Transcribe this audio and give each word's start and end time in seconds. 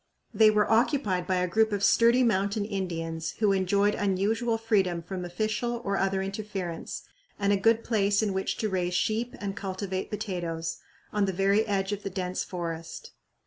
They 0.33 0.49
were 0.49 0.67
occupied 0.67 1.27
by 1.27 1.35
a 1.35 1.47
group 1.47 1.71
of 1.71 1.83
sturdy 1.83 2.23
mountain 2.23 2.65
Indians, 2.65 3.35
who 3.37 3.51
enjoyed 3.51 3.93
unusual 3.93 4.57
freedom 4.57 5.03
from 5.03 5.23
official 5.23 5.79
or 5.85 5.95
other 5.95 6.23
interference 6.23 7.03
and 7.37 7.53
a 7.53 7.55
good 7.55 7.83
place 7.83 8.23
in 8.23 8.33
which 8.33 8.57
to 8.57 8.69
raise 8.69 8.95
sheep 8.95 9.35
and 9.39 9.55
cultivate 9.55 10.09
potatoes, 10.09 10.79
on 11.13 11.25
the 11.25 11.33
very 11.33 11.67
edge 11.67 11.91
of 11.91 12.01
the 12.01 12.09
dense 12.09 12.43
forest. 12.43 13.11